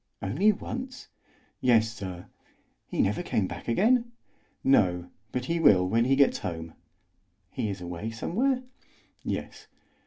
[0.19, 1.09] "Only once?"
[1.59, 2.25] "Yes, sir."
[2.87, 4.11] "He never came back again?"
[4.63, 6.73] "No, but he will when he gets home."
[7.51, 8.63] "He is away somewhere?"
[9.23, 9.67] "Yes."